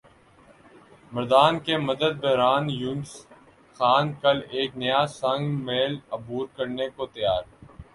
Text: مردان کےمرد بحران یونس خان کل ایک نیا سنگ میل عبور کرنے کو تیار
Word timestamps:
مردان 1.13 1.53
کےمرد 1.65 2.15
بحران 2.21 2.65
یونس 2.81 3.11
خان 3.77 4.05
کل 4.21 4.37
ایک 4.55 4.71
نیا 4.81 5.01
سنگ 5.19 5.43
میل 5.65 5.93
عبور 6.15 6.45
کرنے 6.55 6.87
کو 6.95 7.03
تیار 7.13 7.43